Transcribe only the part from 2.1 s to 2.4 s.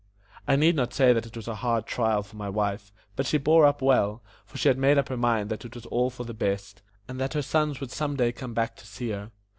for